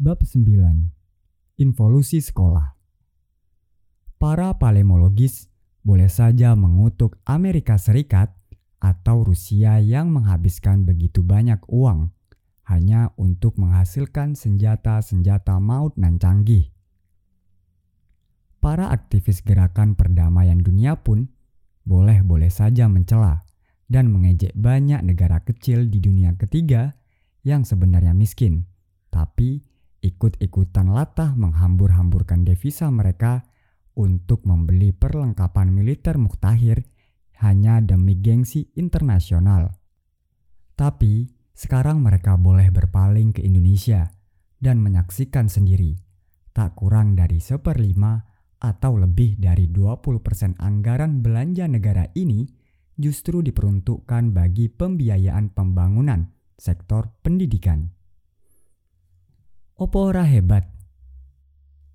Bab 0.00 0.24
9. 0.24 1.60
Involusi 1.60 2.24
sekolah. 2.24 2.72
Para 4.16 4.56
palemologis 4.56 5.52
boleh 5.84 6.08
saja 6.08 6.56
mengutuk 6.56 7.20
Amerika 7.28 7.76
Serikat 7.76 8.32
atau 8.80 9.20
Rusia 9.28 9.76
yang 9.76 10.08
menghabiskan 10.08 10.88
begitu 10.88 11.20
banyak 11.20 11.60
uang 11.68 12.16
hanya 12.72 13.12
untuk 13.20 13.60
menghasilkan 13.60 14.40
senjata-senjata 14.40 15.60
maut 15.60 15.92
nan 16.00 16.16
canggih. 16.16 16.72
Para 18.56 18.88
aktivis 18.96 19.44
gerakan 19.44 20.00
perdamaian 20.00 20.64
dunia 20.64 20.96
pun 20.96 21.28
boleh-boleh 21.84 22.48
saja 22.48 22.88
mencela 22.88 23.44
dan 23.84 24.08
mengejek 24.08 24.56
banyak 24.56 25.04
negara 25.04 25.44
kecil 25.44 25.92
di 25.92 26.00
dunia 26.00 26.32
ketiga 26.40 26.96
yang 27.44 27.68
sebenarnya 27.68 28.16
miskin, 28.16 28.64
tapi 29.12 29.68
ikut-ikutan 30.00 30.92
latah 30.92 31.36
menghambur-hamburkan 31.36 32.44
devisa 32.44 32.88
mereka 32.88 33.44
untuk 33.96 34.44
membeli 34.48 34.92
perlengkapan 34.96 35.68
militer 35.72 36.16
muktahir 36.16 36.84
hanya 37.40 37.80
demi 37.80 38.16
gengsi 38.20 38.68
internasional. 38.76 39.76
Tapi 40.76 41.28
sekarang 41.52 42.00
mereka 42.00 42.40
boleh 42.40 42.72
berpaling 42.72 43.36
ke 43.36 43.44
Indonesia 43.44 44.08
dan 44.56 44.80
menyaksikan 44.80 45.48
sendiri 45.48 46.00
tak 46.50 46.76
kurang 46.76 47.14
dari 47.14 47.38
seperlima 47.38 48.20
atau 48.60 49.00
lebih 49.00 49.40
dari 49.40 49.70
20% 49.72 50.60
anggaran 50.60 51.24
belanja 51.24 51.64
negara 51.64 52.04
ini 52.12 52.44
justru 53.00 53.40
diperuntukkan 53.40 54.36
bagi 54.36 54.68
pembiayaan 54.68 55.56
pembangunan 55.56 56.28
sektor 56.60 57.08
pendidikan. 57.24 57.88
Opora 59.80 60.28
hebat. 60.28 60.68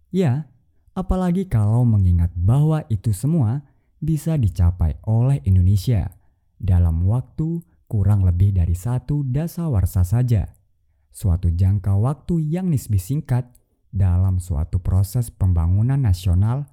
Ya, 0.10 0.50
apalagi 0.98 1.46
kalau 1.46 1.86
mengingat 1.86 2.34
bahwa 2.34 2.82
itu 2.90 3.14
semua 3.14 3.62
bisa 4.02 4.42
dicapai 4.42 4.98
oleh 5.06 5.38
Indonesia 5.46 6.10
dalam 6.58 7.06
waktu 7.06 7.62
kurang 7.86 8.26
lebih 8.26 8.58
dari 8.58 8.74
satu 8.74 9.22
dasawarsa 9.22 10.02
saja. 10.02 10.50
Suatu 11.14 11.54
jangka 11.54 11.94
waktu 11.94 12.58
yang 12.58 12.74
nisbi 12.74 12.98
singkat 12.98 13.46
dalam 13.94 14.42
suatu 14.42 14.82
proses 14.82 15.30
pembangunan 15.30 16.02
nasional 16.02 16.66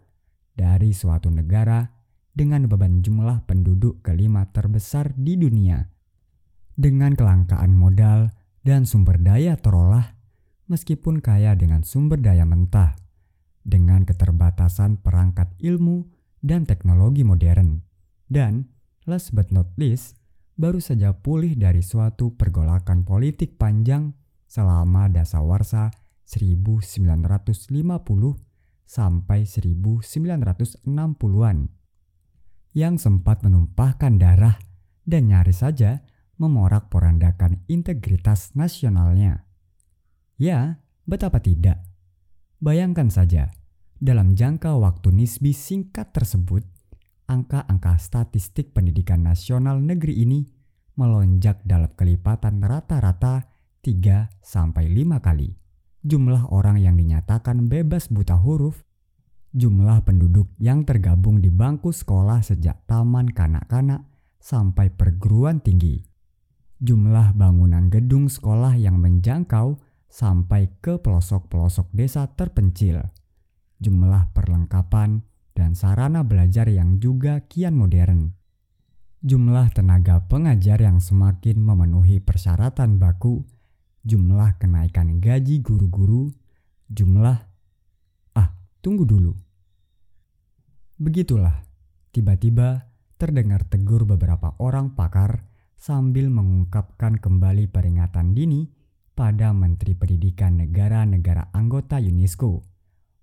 dari 0.56 0.96
suatu 0.96 1.28
negara 1.28 1.92
dengan 2.32 2.64
beban 2.64 3.04
jumlah 3.04 3.44
penduduk 3.44 4.00
kelima 4.00 4.48
terbesar 4.48 5.12
di 5.12 5.36
dunia. 5.36 5.92
Dengan 6.72 7.12
kelangkaan 7.12 7.76
modal 7.76 8.32
dan 8.64 8.88
sumber 8.88 9.20
daya 9.20 9.60
terolah, 9.60 10.21
meskipun 10.72 11.20
kaya 11.20 11.52
dengan 11.52 11.84
sumber 11.84 12.16
daya 12.16 12.48
mentah, 12.48 12.96
dengan 13.60 14.08
keterbatasan 14.08 15.04
perangkat 15.04 15.52
ilmu 15.60 16.08
dan 16.40 16.64
teknologi 16.64 17.20
modern, 17.20 17.84
dan 18.32 18.72
last 19.04 19.36
but 19.36 19.52
not 19.52 19.68
least, 19.76 20.16
baru 20.56 20.80
saja 20.80 21.12
pulih 21.12 21.52
dari 21.52 21.84
suatu 21.84 22.32
pergolakan 22.32 23.04
politik 23.04 23.60
panjang 23.60 24.16
selama 24.48 25.12
dasawarsa 25.12 25.92
1950 26.24 26.80
sampai 28.88 29.44
1960-an 29.44 31.58
yang 32.72 32.96
sempat 32.96 33.44
menumpahkan 33.44 34.16
darah 34.16 34.56
dan 35.04 35.28
nyaris 35.28 35.60
saja 35.60 36.00
memorak-porandakan 36.40 37.60
integritas 37.68 38.56
nasionalnya. 38.56 39.51
Ya, 40.42 40.82
betapa 41.06 41.38
tidak? 41.38 41.86
Bayangkan 42.58 43.14
saja, 43.14 43.54
dalam 44.02 44.34
jangka 44.34 44.74
waktu 44.74 45.14
nisbi 45.14 45.54
singkat 45.54 46.10
tersebut, 46.10 46.66
angka-angka 47.30 47.94
statistik 48.02 48.74
pendidikan 48.74 49.22
nasional 49.22 49.78
negeri 49.78 50.18
ini 50.18 50.42
melonjak 50.98 51.62
dalam 51.62 51.94
kelipatan 51.94 52.58
rata-rata 52.58 53.54
3 53.86 54.42
sampai 54.42 54.90
5 54.90 55.22
kali. 55.22 55.54
Jumlah 56.02 56.50
orang 56.50 56.82
yang 56.82 56.98
dinyatakan 56.98 57.70
bebas 57.70 58.10
buta 58.10 58.34
huruf, 58.34 58.82
jumlah 59.54 60.02
penduduk 60.02 60.50
yang 60.58 60.82
tergabung 60.82 61.38
di 61.38 61.54
bangku 61.54 61.94
sekolah 61.94 62.42
sejak 62.42 62.82
taman 62.90 63.30
kanak-kanak 63.30 64.10
sampai 64.42 64.90
perguruan 64.90 65.62
tinggi, 65.62 66.02
jumlah 66.82 67.30
bangunan 67.38 67.86
gedung 67.86 68.26
sekolah 68.26 68.74
yang 68.74 68.98
menjangkau 68.98 69.91
sampai 70.12 70.68
ke 70.84 71.00
pelosok-pelosok 71.00 71.88
desa 71.96 72.28
terpencil, 72.28 73.00
jumlah 73.80 74.28
perlengkapan 74.36 75.24
dan 75.56 75.72
sarana 75.72 76.20
belajar 76.20 76.68
yang 76.68 77.00
juga 77.00 77.40
kian 77.48 77.72
modern, 77.72 78.36
jumlah 79.24 79.72
tenaga 79.72 80.20
pengajar 80.28 80.84
yang 80.84 81.00
semakin 81.00 81.56
memenuhi 81.64 82.20
persyaratan 82.20 83.00
baku, 83.00 83.40
jumlah 84.04 84.60
kenaikan 84.60 85.16
gaji 85.16 85.64
guru-guru, 85.64 86.28
jumlah 86.92 87.48
ah, 88.36 88.48
tunggu 88.84 89.08
dulu. 89.08 89.32
Begitulah, 91.00 91.64
tiba-tiba 92.12 92.84
terdengar 93.16 93.64
tegur 93.64 94.04
beberapa 94.04 94.60
orang 94.60 94.92
pakar 94.92 95.48
sambil 95.80 96.28
mengungkapkan 96.28 97.16
kembali 97.16 97.72
peringatan 97.72 98.36
dini 98.36 98.81
pada 99.12 99.52
Menteri 99.52 99.92
Pendidikan 99.92 100.56
negara-negara 100.56 101.52
anggota 101.52 102.00
UNESCO 102.00 102.64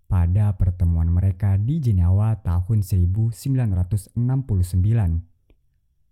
pada 0.09 0.57
pertemuan 0.57 1.13
mereka 1.13 1.57
di 1.61 1.77
Jenewa 1.77 2.33
tahun 2.41 2.81
1969. 2.81 4.17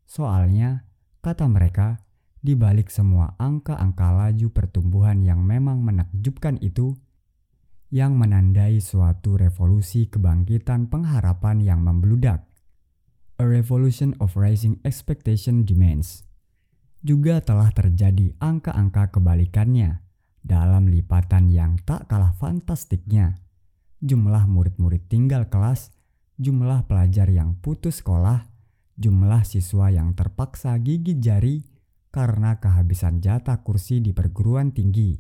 Soalnya, 0.06 0.86
kata 1.26 1.50
mereka, 1.50 1.98
di 2.38 2.54
balik 2.54 2.94
semua 2.94 3.34
angka-angka 3.42 4.14
laju 4.14 4.48
pertumbuhan 4.54 5.26
yang 5.26 5.42
memang 5.42 5.82
menakjubkan 5.82 6.62
itu, 6.62 6.94
yang 7.90 8.20
menandai 8.20 8.78
suatu 8.78 9.40
revolusi 9.40 10.06
kebangkitan 10.06 10.92
pengharapan 10.94 11.64
yang 11.64 11.82
membludak. 11.82 12.46
A 13.42 13.46
revolution 13.46 14.14
of 14.22 14.38
rising 14.38 14.82
expectation 14.82 15.62
demands 15.62 16.27
juga 17.02 17.42
telah 17.42 17.70
terjadi 17.74 18.34
angka-angka 18.42 19.18
kebalikannya 19.18 20.02
dalam 20.42 20.88
lipatan 20.88 21.52
yang 21.52 21.76
tak 21.84 22.08
kalah 22.08 22.34
fantastiknya. 22.40 23.38
Jumlah 24.00 24.46
murid-murid 24.46 25.10
tinggal 25.10 25.50
kelas, 25.50 25.92
jumlah 26.38 26.86
pelajar 26.86 27.28
yang 27.34 27.58
putus 27.58 28.00
sekolah, 28.00 28.46
jumlah 28.96 29.42
siswa 29.44 29.90
yang 29.90 30.14
terpaksa 30.14 30.78
gigit 30.78 31.18
jari 31.18 31.66
karena 32.14 32.58
kehabisan 32.58 33.20
jatah 33.22 33.62
kursi 33.62 34.02
di 34.02 34.14
perguruan 34.14 34.74
tinggi, 34.74 35.18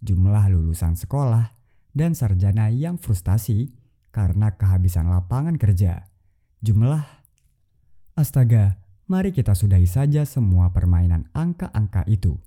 jumlah 0.00 0.48
lulusan 0.52 0.96
sekolah, 0.96 1.52
dan 1.92 2.14
sarjana 2.14 2.70
yang 2.70 2.96
frustasi 2.96 3.74
karena 4.14 4.54
kehabisan 4.54 5.10
lapangan 5.10 5.58
kerja. 5.58 6.06
Jumlah 6.60 7.20
Astaga, 8.20 8.76
Mari 9.10 9.34
kita 9.34 9.58
sudahi 9.58 9.90
saja 9.90 10.22
semua 10.22 10.70
permainan 10.70 11.26
angka-angka 11.34 12.06
itu. 12.06 12.38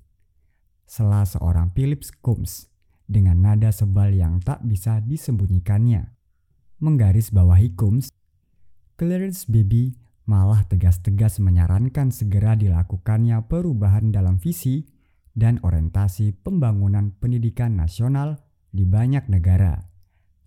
Selah 0.88 1.28
seorang 1.28 1.68
Philips 1.76 2.08
Combs 2.24 2.72
dengan 3.04 3.36
nada 3.44 3.68
sebal 3.68 4.16
yang 4.16 4.40
tak 4.40 4.64
bisa 4.64 5.04
disembunyikannya. 5.04 6.08
Menggaris 6.80 7.36
bawahi 7.36 7.76
Combs, 7.76 8.08
Clarence 8.96 9.44
Baby 9.44 9.92
malah 10.24 10.64
tegas-tegas 10.64 11.36
menyarankan 11.36 12.08
segera 12.08 12.56
dilakukannya 12.56 13.44
perubahan 13.44 14.08
dalam 14.08 14.40
visi 14.40 14.88
dan 15.36 15.60
orientasi 15.60 16.32
pembangunan 16.40 17.12
pendidikan 17.20 17.76
nasional 17.76 18.40
di 18.72 18.88
banyak 18.88 19.28
negara, 19.28 19.84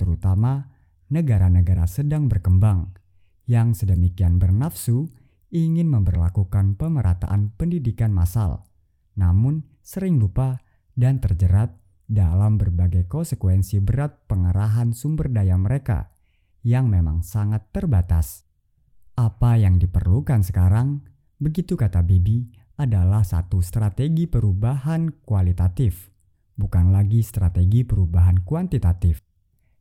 terutama 0.02 0.66
negara-negara 1.14 1.86
sedang 1.86 2.26
berkembang 2.26 2.98
yang 3.46 3.78
sedemikian 3.78 4.42
bernafsu 4.42 5.14
ingin 5.54 5.88
memperlakukan 5.88 6.76
pemerataan 6.76 7.56
pendidikan 7.56 8.12
massal, 8.12 8.68
namun 9.16 9.64
sering 9.80 10.20
lupa 10.20 10.60
dan 10.98 11.24
terjerat 11.24 11.72
dalam 12.08 12.56
berbagai 12.56 13.08
konsekuensi 13.08 13.84
berat 13.84 14.28
pengerahan 14.32 14.96
sumber 14.96 15.28
daya 15.28 15.60
mereka 15.60 16.12
yang 16.64 16.92
memang 16.92 17.24
sangat 17.24 17.68
terbatas. 17.72 18.48
Apa 19.16 19.56
yang 19.60 19.80
diperlukan 19.80 20.44
sekarang, 20.44 21.04
begitu 21.40 21.80
kata 21.80 22.04
Bibi, 22.04 22.48
adalah 22.78 23.26
satu 23.26 23.64
strategi 23.64 24.30
perubahan 24.30 25.10
kualitatif, 25.26 26.14
bukan 26.54 26.94
lagi 26.94 27.26
strategi 27.26 27.82
perubahan 27.82 28.46
kuantitatif, 28.46 29.26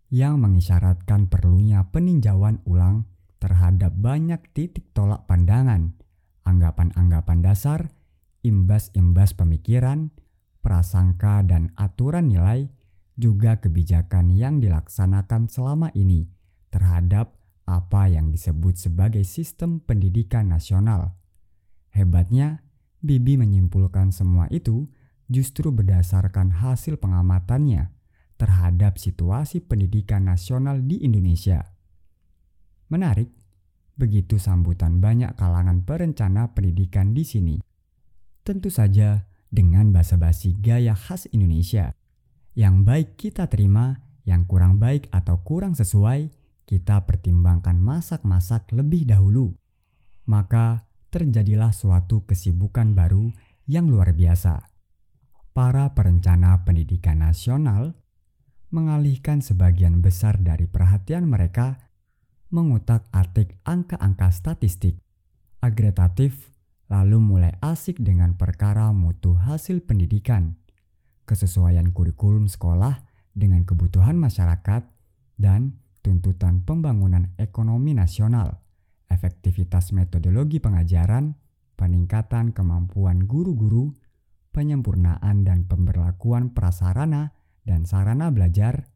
yang 0.09 0.41
mengisyaratkan 0.41 1.29
perlunya 1.29 1.85
peninjauan 1.91 2.62
ulang 2.65 3.05
terhadap 3.38 3.93
banyak 3.97 4.41
titik 4.56 4.93
tolak 4.97 5.29
pandangan, 5.29 5.97
anggapan-anggapan 6.47 7.44
dasar, 7.44 7.81
imbas-imbas 8.41 9.35
pemikiran, 9.35 10.15
prasangka 10.62 11.43
dan 11.47 11.71
aturan 11.79 12.31
nilai 12.31 12.71
juga 13.17 13.59
kebijakan 13.59 14.33
yang 14.33 14.61
dilaksanakan 14.61 15.49
selama 15.49 15.88
ini 15.97 16.29
terhadap 16.69 17.37
apa 17.67 18.06
yang 18.06 18.31
disebut 18.31 18.79
sebagai 18.79 19.27
sistem 19.27 19.83
pendidikan 19.83 20.47
nasional. 20.53 21.19
Hebatnya, 21.91 22.62
Bibi 23.03 23.38
menyimpulkan 23.38 24.12
semua 24.15 24.47
itu 24.53 24.87
justru 25.27 25.75
berdasarkan 25.75 26.62
hasil 26.62 27.03
pengamatannya 27.03 27.91
terhadap 28.37 29.00
situasi 29.00 29.65
pendidikan 29.65 30.29
nasional 30.29 30.85
di 30.85 31.03
Indonesia. 31.03 31.75
Menarik, 32.87 33.35
begitu 33.99 34.38
sambutan 34.38 35.03
banyak 35.03 35.35
kalangan 35.35 35.83
perencana 35.83 36.55
pendidikan 36.55 37.11
di 37.11 37.27
sini. 37.27 37.56
Tentu 38.47 38.71
saja 38.71 39.27
dengan 39.50 39.91
basa-basi 39.91 40.55
gaya 40.62 40.94
khas 40.94 41.27
Indonesia. 41.35 41.91
Yang 42.55 42.77
baik 42.87 43.09
kita 43.19 43.50
terima, 43.50 44.06
yang 44.23 44.47
kurang 44.47 44.79
baik 44.79 45.11
atau 45.11 45.43
kurang 45.43 45.75
sesuai, 45.75 46.31
kita 46.67 47.06
pertimbangkan 47.06 47.79
masak-masak 47.79 48.71
lebih 48.75 49.06
dahulu. 49.06 49.55
Maka 50.27 50.87
terjadilah 51.11 51.71
suatu 51.71 52.27
kesibukan 52.27 52.94
baru 52.94 53.31
yang 53.67 53.87
luar 53.91 54.15
biasa. 54.15 54.62
Para 55.55 55.91
perencana 55.94 56.62
pendidikan 56.62 57.23
nasional 57.23 57.99
mengalihkan 58.75 59.43
sebagian 59.43 60.03
besar 60.03 60.43
dari 60.43 60.67
perhatian 60.67 61.31
mereka 61.31 61.86
mengutak-atik 62.51 63.59
angka-angka 63.67 64.31
statistik. 64.31 64.99
Agretatif, 65.59 66.55
lalu 66.87 67.19
mulai 67.19 67.55
asik 67.59 67.99
dengan 67.99 68.39
perkara 68.39 68.95
mutu 68.95 69.35
hasil 69.35 69.83
pendidikan, 69.83 70.55
kesesuaian 71.27 71.91
kurikulum 71.91 72.47
sekolah 72.47 73.03
dengan 73.35 73.67
kebutuhan 73.67 74.15
masyarakat, 74.15 74.87
dan 75.37 75.77
tuntutan 76.01 76.65
pembangunan 76.65 77.35
ekonomi 77.37 77.93
nasional, 77.93 78.63
efektivitas 79.11 79.93
metodologi 79.93 80.63
pengajaran, 80.63 81.37
peningkatan 81.77 82.57
kemampuan 82.57 83.29
guru-guru, 83.29 83.93
penyempurnaan 84.57 85.45
dan 85.45 85.69
pemberlakuan 85.69 86.57
prasarana 86.57 87.37
dan 87.69 87.85
sarana 87.85 88.33
belajar, 88.33 88.89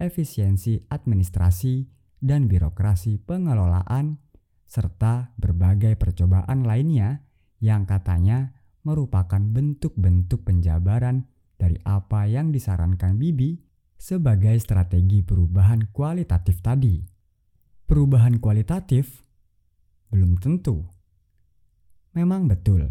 efisiensi 0.00 0.82
administrasi, 0.90 1.86
dan 2.24 2.48
birokrasi 2.48 3.20
pengelolaan, 3.20 4.16
serta 4.64 5.36
berbagai 5.36 6.00
percobaan 6.00 6.64
lainnya 6.64 7.20
yang 7.60 7.84
katanya 7.84 8.56
merupakan 8.80 9.38
bentuk-bentuk 9.38 10.48
penjabaran 10.48 11.28
dari 11.60 11.76
apa 11.84 12.24
yang 12.24 12.48
disarankan 12.48 13.20
Bibi 13.20 13.60
sebagai 14.00 14.56
strategi 14.56 15.20
perubahan 15.20 15.92
kualitatif 15.92 16.64
tadi. 16.64 17.04
Perubahan 17.84 18.40
kualitatif 18.40 19.20
belum 20.08 20.40
tentu. 20.40 20.88
Memang 22.16 22.48
betul, 22.48 22.88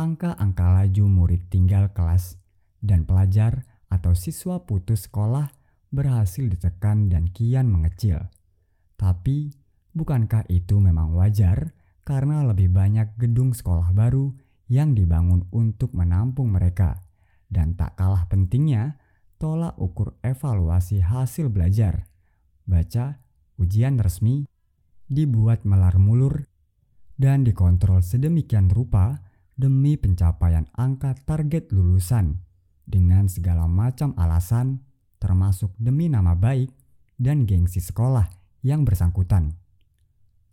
angka-angka 0.00 0.80
laju 0.80 1.04
murid 1.04 1.52
tinggal 1.52 1.92
kelas 1.92 2.40
dan 2.80 3.04
pelajar 3.04 3.68
atau 3.92 4.16
siswa 4.16 4.64
putus 4.64 5.04
sekolah 5.10 5.52
berhasil 5.92 6.48
ditekan 6.48 7.12
dan 7.12 7.28
kian 7.28 7.68
mengecil. 7.68 8.30
Tapi, 9.00 9.48
bukankah 9.96 10.44
itu 10.52 10.76
memang 10.76 11.16
wajar 11.16 11.72
karena 12.04 12.44
lebih 12.44 12.68
banyak 12.68 13.16
gedung 13.16 13.56
sekolah 13.56 13.96
baru 13.96 14.28
yang 14.68 14.92
dibangun 14.92 15.48
untuk 15.56 15.96
menampung 15.96 16.52
mereka? 16.52 17.00
Dan 17.48 17.80
tak 17.80 17.96
kalah 17.96 18.28
pentingnya, 18.28 19.00
tolak 19.40 19.72
ukur 19.80 20.20
evaluasi 20.20 21.00
hasil 21.00 21.48
belajar. 21.48 22.04
Baca, 22.68 23.24
ujian 23.56 23.96
resmi 23.96 24.44
dibuat 25.08 25.64
melar 25.64 25.96
mulur 25.96 26.44
dan 27.16 27.42
dikontrol 27.42 28.04
sedemikian 28.04 28.68
rupa 28.68 29.24
demi 29.56 29.96
pencapaian 29.96 30.68
angka 30.76 31.16
target 31.24 31.72
lulusan 31.72 32.40
dengan 32.84 33.26
segala 33.32 33.64
macam 33.64 34.12
alasan 34.16 34.84
termasuk 35.20 35.74
demi 35.76 36.08
nama 36.08 36.32
baik 36.32 36.72
dan 37.20 37.44
gengsi 37.44 37.82
sekolah 37.84 38.39
yang 38.60 38.84
bersangkutan. 38.84 39.56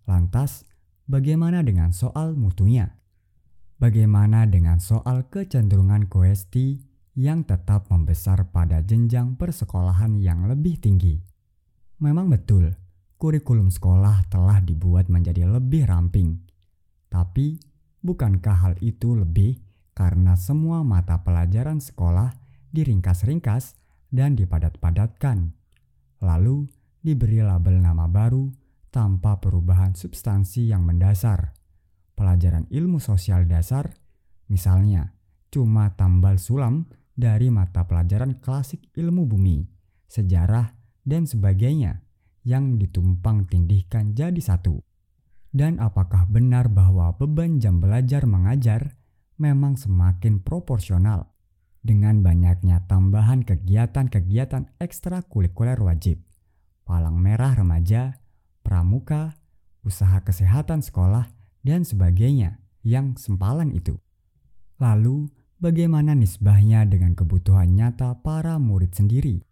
Lantas, 0.08 0.64
bagaimana 1.08 1.64
dengan 1.64 1.92
soal 1.92 2.36
mutunya? 2.36 2.96
Bagaimana 3.78 4.50
dengan 4.50 4.82
soal 4.82 5.30
kecenderungan 5.30 6.10
koesti 6.10 6.82
yang 7.14 7.46
tetap 7.46 7.94
membesar 7.94 8.50
pada 8.50 8.82
jenjang 8.82 9.38
persekolahan 9.38 10.18
yang 10.18 10.50
lebih 10.50 10.82
tinggi? 10.82 11.22
Memang 12.02 12.30
betul, 12.30 12.74
kurikulum 13.18 13.74
sekolah 13.74 14.30
telah 14.30 14.62
dibuat 14.62 15.10
menjadi 15.10 15.50
lebih 15.50 15.90
ramping. 15.90 16.42
Tapi, 17.10 17.58
bukankah 18.06 18.58
hal 18.70 18.74
itu 18.82 19.18
lebih 19.18 19.58
karena 19.98 20.38
semua 20.38 20.86
mata 20.86 21.26
pelajaran 21.26 21.82
sekolah 21.82 22.34
diringkas-ringkas 22.70 23.78
dan 24.14 24.38
dipadat-padatkan? 24.38 25.58
Lalu, 26.22 26.70
diberi 27.08 27.40
label 27.40 27.80
nama 27.80 28.04
baru 28.12 28.52
tanpa 28.92 29.40
perubahan 29.40 29.96
substansi 29.96 30.68
yang 30.68 30.84
mendasar. 30.84 31.56
Pelajaran 32.20 32.68
ilmu 32.68 33.00
sosial 33.00 33.48
dasar, 33.48 33.96
misalnya, 34.52 35.16
cuma 35.48 35.96
tambal 35.96 36.36
sulam 36.36 36.92
dari 37.16 37.48
mata 37.48 37.88
pelajaran 37.88 38.44
klasik 38.44 38.92
ilmu 38.92 39.24
bumi, 39.24 39.64
sejarah, 40.12 40.76
dan 41.08 41.24
sebagainya 41.24 42.04
yang 42.44 42.76
ditumpang 42.76 43.48
tindihkan 43.48 44.12
jadi 44.12 44.44
satu. 44.44 44.84
Dan 45.48 45.80
apakah 45.80 46.28
benar 46.28 46.68
bahwa 46.68 47.16
beban 47.16 47.64
jam 47.64 47.80
belajar 47.80 48.28
mengajar 48.28 49.00
memang 49.40 49.80
semakin 49.80 50.44
proporsional 50.44 51.32
dengan 51.80 52.20
banyaknya 52.20 52.84
tambahan 52.84 53.48
kegiatan-kegiatan 53.48 54.76
ekstrakurikuler 54.84 55.80
wajib? 55.80 56.27
Palang 56.88 57.20
merah 57.20 57.52
remaja, 57.52 58.16
pramuka, 58.64 59.36
usaha 59.84 60.24
kesehatan 60.24 60.80
sekolah, 60.80 61.28
dan 61.68 61.84
sebagainya 61.84 62.64
yang 62.88 63.20
sempalan 63.20 63.76
itu. 63.76 64.00
Lalu, 64.80 65.28
bagaimana 65.60 66.16
nisbahnya 66.16 66.88
dengan 66.88 67.12
kebutuhan 67.12 67.76
nyata 67.76 68.24
para 68.24 68.56
murid 68.56 68.96
sendiri? 68.96 69.44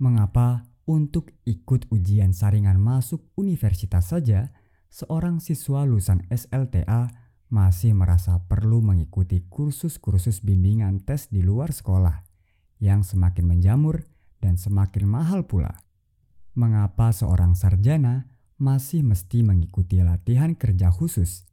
Mengapa 0.00 0.64
untuk 0.88 1.36
ikut 1.44 1.92
ujian 1.92 2.32
saringan 2.32 2.80
masuk 2.80 3.20
universitas 3.36 4.08
saja, 4.08 4.50
seorang 4.88 5.44
siswa 5.44 5.84
lulusan 5.84 6.24
SLTA 6.32 7.12
masih 7.52 7.92
merasa 7.92 8.40
perlu 8.48 8.80
mengikuti 8.80 9.44
kursus-kursus 9.44 10.40
bimbingan 10.40 11.04
tes 11.04 11.28
di 11.28 11.44
luar 11.44 11.68
sekolah 11.68 12.24
yang 12.80 13.04
semakin 13.04 13.44
menjamur 13.44 14.08
dan 14.40 14.56
semakin 14.56 15.04
mahal 15.04 15.44
pula 15.44 15.76
mengapa 16.52 17.10
seorang 17.12 17.56
sarjana 17.56 18.28
masih 18.60 19.02
mesti 19.02 19.42
mengikuti 19.42 19.98
latihan 20.04 20.54
kerja 20.54 20.92
khusus 20.92 21.48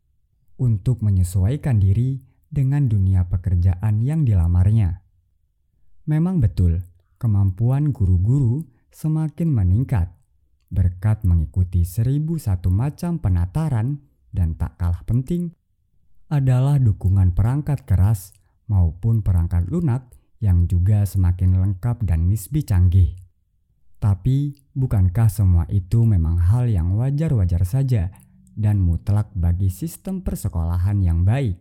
untuk 0.59 1.01
menyesuaikan 1.01 1.79
diri 1.79 2.19
dengan 2.51 2.85
dunia 2.91 3.25
pekerjaan 3.31 4.03
yang 4.03 4.27
dilamarnya. 4.27 5.01
Memang 6.09 6.41
betul, 6.43 6.83
kemampuan 7.21 7.95
guru-guru 7.95 8.65
semakin 8.89 9.53
meningkat 9.53 10.11
berkat 10.69 11.25
mengikuti 11.25 11.81
seribu 11.81 12.37
satu 12.37 12.69
macam 12.69 13.17
penataran 13.17 14.05
dan 14.29 14.53
tak 14.53 14.77
kalah 14.77 15.01
penting 15.05 15.57
adalah 16.29 16.77
dukungan 16.77 17.33
perangkat 17.33 17.89
keras 17.89 18.37
maupun 18.69 19.25
perangkat 19.25 19.65
lunak 19.65 20.13
yang 20.37 20.69
juga 20.69 21.03
semakin 21.09 21.57
lengkap 21.57 22.05
dan 22.05 22.29
nisbi 22.29 22.61
canggih. 22.61 23.28
Tapi, 23.99 24.55
bukankah 24.71 25.27
semua 25.27 25.67
itu 25.67 26.07
memang 26.07 26.39
hal 26.39 26.71
yang 26.71 26.95
wajar-wajar 26.95 27.67
saja 27.67 28.15
dan 28.55 28.79
mutlak 28.79 29.27
bagi 29.35 29.67
sistem 29.67 30.23
persekolahan 30.23 31.03
yang 31.03 31.27
baik? 31.27 31.59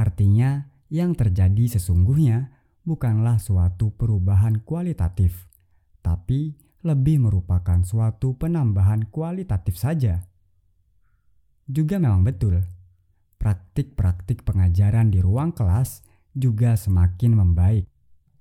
Artinya, 0.00 0.72
yang 0.88 1.12
terjadi 1.12 1.76
sesungguhnya 1.76 2.56
bukanlah 2.88 3.36
suatu 3.36 3.92
perubahan 3.92 4.64
kualitatif, 4.64 5.46
tapi 6.00 6.56
lebih 6.80 7.28
merupakan 7.28 7.84
suatu 7.84 8.40
penambahan 8.40 9.12
kualitatif 9.12 9.76
saja. 9.76 10.24
Juga 11.68 12.00
memang 12.00 12.24
betul, 12.24 12.64
praktik-praktik 13.36 14.42
pengajaran 14.48 15.12
di 15.12 15.20
ruang 15.20 15.52
kelas 15.52 16.02
juga 16.32 16.74
semakin 16.74 17.36
membaik, 17.36 17.84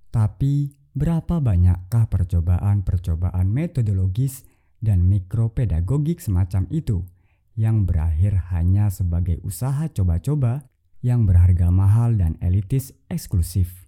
tapi 0.09 0.78
berapa 0.99 1.39
banyakkah 1.39 2.11
percobaan-percobaan 2.11 3.47
metodologis 3.47 4.43
dan 4.83 5.07
mikropedagogik 5.07 6.19
semacam 6.19 6.67
itu 6.67 7.07
yang 7.55 7.87
berakhir 7.87 8.51
hanya 8.51 8.91
sebagai 8.91 9.39
usaha 9.47 9.87
coba-coba 9.87 10.67
yang 10.99 11.23
berharga 11.23 11.71
mahal 11.71 12.19
dan 12.19 12.35
elitis 12.43 12.91
eksklusif. 13.07 13.87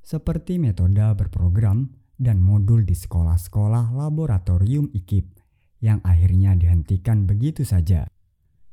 Seperti 0.00 0.56
metode 0.56 1.04
berprogram 1.12 1.92
dan 2.16 2.40
modul 2.40 2.88
di 2.88 2.96
sekolah-sekolah 2.96 3.92
laboratorium 3.92 4.88
IKIP 4.96 5.36
yang 5.84 6.00
akhirnya 6.08 6.56
dihentikan 6.56 7.28
begitu 7.28 7.68
saja. 7.68 8.08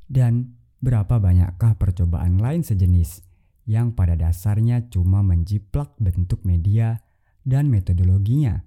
Dan 0.08 0.56
berapa 0.80 1.20
banyakkah 1.20 1.76
percobaan 1.76 2.40
lain 2.40 2.64
sejenis 2.64 3.20
yang 3.68 3.92
pada 3.92 4.16
dasarnya 4.16 4.88
cuma 4.88 5.20
menjiplak 5.20 5.92
bentuk 6.00 6.44
media 6.48 7.04
dan 7.44 7.68
metodologinya 7.68 8.64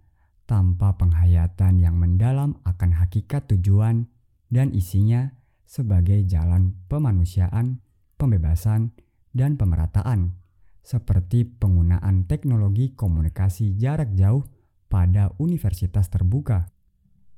tanpa 0.48 0.96
penghayatan 0.96 1.82
yang 1.84 2.00
mendalam 2.00 2.56
akan 2.64 2.96
hakikat 2.96 3.50
tujuan 3.52 4.08
dan 4.48 4.72
isinya 4.72 5.36
sebagai 5.68 6.24
jalan 6.24 6.78
pemanusiaan, 6.88 7.84
pembebasan, 8.16 8.96
dan 9.36 9.60
pemerataan, 9.60 10.40
seperti 10.82 11.44
penggunaan 11.44 12.26
teknologi 12.32 12.96
komunikasi 12.96 13.76
jarak 13.76 14.16
jauh 14.16 14.48
pada 14.88 15.36
universitas 15.36 16.08
terbuka, 16.08 16.72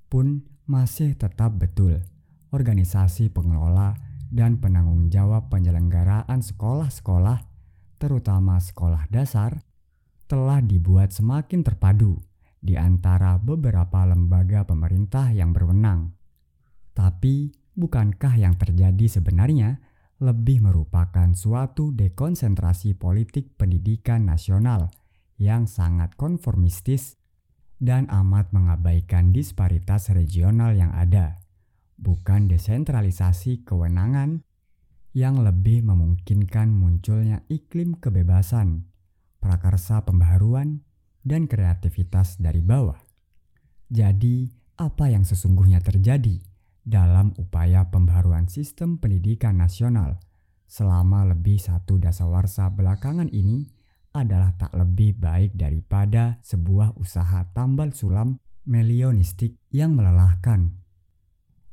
pun 0.06 0.46
masih 0.70 1.18
tetap 1.18 1.58
betul. 1.58 2.06
Organisasi 2.54 3.34
pengelola 3.34 3.98
dan 4.30 4.62
penanggung 4.62 5.10
jawab 5.10 5.50
penyelenggaraan 5.50 6.46
sekolah-sekolah, 6.46 7.42
terutama 7.98 8.62
sekolah 8.62 9.10
dasar, 9.10 9.66
telah 10.30 10.62
dibuat 10.62 11.10
semakin 11.10 11.66
terpadu 11.66 12.22
di 12.62 12.78
antara 12.78 13.42
beberapa 13.42 14.06
lembaga 14.06 14.62
pemerintah 14.62 15.34
yang 15.34 15.50
berwenang. 15.50 16.14
Tapi, 16.94 17.50
bukankah 17.74 18.38
yang 18.38 18.54
terjadi 18.54 19.10
sebenarnya 19.10 19.82
lebih 20.22 20.62
merupakan 20.62 21.34
suatu 21.34 21.96
dekonsentrasi 21.96 22.94
politik 22.94 23.58
pendidikan 23.58 24.30
nasional 24.30 24.94
yang 25.40 25.66
sangat 25.66 26.14
konformistis 26.20 27.16
dan 27.80 28.06
amat 28.12 28.52
mengabaikan 28.52 29.32
disparitas 29.32 30.12
regional 30.12 30.76
yang 30.76 30.92
ada, 30.92 31.40
bukan 31.96 32.52
desentralisasi 32.52 33.64
kewenangan 33.64 34.44
yang 35.16 35.40
lebih 35.42 35.88
memungkinkan 35.88 36.70
munculnya 36.70 37.48
iklim 37.48 37.96
kebebasan, 37.96 38.89
prakarsa 39.40 40.04
pembaharuan, 40.04 40.84
dan 41.24 41.48
kreativitas 41.52 42.40
dari 42.40 42.64
bawah. 42.64 43.00
Jadi, 43.92 44.48
apa 44.80 45.12
yang 45.12 45.28
sesungguhnya 45.28 45.84
terjadi 45.84 46.40
dalam 46.86 47.36
upaya 47.36 47.92
pembaharuan 47.92 48.48
sistem 48.48 48.96
pendidikan 48.96 49.60
nasional 49.60 50.24
selama 50.70 51.26
lebih 51.28 51.58
satu 51.58 51.98
dasawarsa 51.98 52.70
belakangan 52.72 53.28
ini 53.34 53.68
adalah 54.14 54.54
tak 54.58 54.74
lebih 54.78 55.18
baik 55.18 55.58
daripada 55.58 56.38
sebuah 56.46 56.98
usaha 56.98 57.46
tambal 57.52 57.94
sulam 57.94 58.38
melionistik 58.66 59.58
yang 59.74 59.98
melelahkan. 59.98 60.78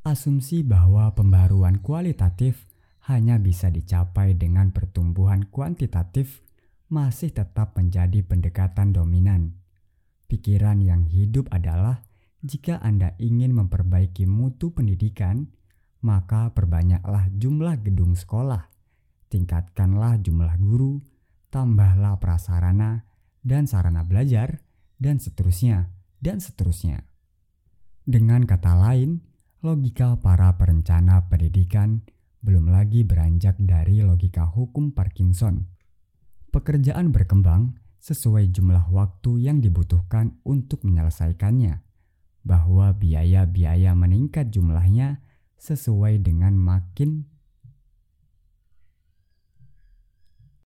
Asumsi 0.04 0.64
bahwa 0.64 1.12
pembaruan 1.12 1.82
kualitatif 1.85 2.64
hanya 3.06 3.38
bisa 3.38 3.68
dicapai 3.70 4.35
dengan 4.35 4.73
pertumbuhan 4.73 5.46
kuantitatif 5.50 6.45
masih 6.86 7.34
tetap 7.34 7.74
menjadi 7.74 8.22
pendekatan 8.22 8.94
dominan. 8.94 9.58
Pikiran 10.26 10.82
yang 10.82 11.06
hidup 11.06 11.50
adalah 11.50 12.02
jika 12.46 12.78
Anda 12.82 13.14
ingin 13.18 13.54
memperbaiki 13.54 14.26
mutu 14.26 14.70
pendidikan, 14.70 15.50
maka 16.02 16.54
perbanyaklah 16.54 17.26
jumlah 17.34 17.82
gedung 17.82 18.14
sekolah, 18.14 18.70
tingkatkanlah 19.26 20.22
jumlah 20.22 20.54
guru, 20.62 21.02
tambahlah 21.50 22.18
prasarana 22.22 23.02
dan 23.42 23.66
sarana 23.66 24.06
belajar, 24.06 24.62
dan 24.98 25.18
seterusnya, 25.18 25.90
dan 26.22 26.38
seterusnya. 26.38 27.02
Dengan 28.06 28.46
kata 28.46 28.78
lain, 28.78 29.22
logika 29.66 30.14
para 30.22 30.54
perencana 30.54 31.26
pendidikan 31.26 32.06
belum 32.46 32.70
lagi 32.70 33.02
beranjak 33.02 33.58
dari 33.58 34.06
logika 34.06 34.46
hukum 34.46 34.94
Parkinson. 34.94 35.75
Pekerjaan 36.56 37.12
berkembang 37.12 37.76
sesuai 38.00 38.48
jumlah 38.48 38.88
waktu 38.88 39.44
yang 39.44 39.60
dibutuhkan 39.60 40.40
untuk 40.40 40.88
menyelesaikannya, 40.88 41.84
bahwa 42.48 42.96
biaya-biaya 42.96 43.92
meningkat 43.92 44.48
jumlahnya 44.48 45.20
sesuai 45.60 46.25
dengan 46.25 46.56
makin 46.56 47.28